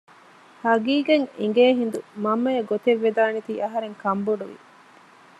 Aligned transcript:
ހަޤީޤަތް 0.63 1.29
އެނގޭ 1.39 1.63
ހިނދު 1.77 1.99
މަންމައަށް 2.23 2.69
ގޮތެއްވެދާނެތީ 2.71 3.53
އަހަރެން 3.63 3.95
ކަންބޮޑުވި 4.03 4.57